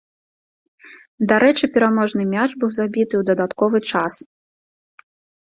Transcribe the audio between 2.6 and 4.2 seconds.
быў забіты ў дадатковы час.